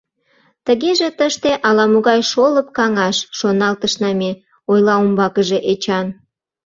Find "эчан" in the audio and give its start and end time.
5.71-6.07